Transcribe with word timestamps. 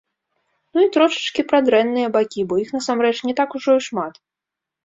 Ну 0.77 0.85
і 0.85 0.89
трошачкі 0.95 1.45
пра 1.51 1.59
дрэнныя 1.67 2.07
бакі, 2.15 2.47
бо 2.55 2.59
іх, 2.65 2.73
насамрэч, 2.77 3.15
не 3.29 3.33
так 3.41 3.49
ужо 3.61 3.71
і 3.83 3.89
шмат. 3.91 4.13